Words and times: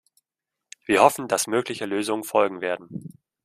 Wir 0.87 1.03
hoffen, 1.03 1.27
dass 1.27 1.45
mögliche 1.45 1.85
Lösungen 1.85 2.23
folgen 2.23 2.59
werden. 2.59 3.19